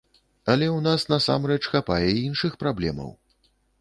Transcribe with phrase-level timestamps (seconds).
[0.53, 3.09] Але ў нас, насамрэч, хапае і іншых праблемаў.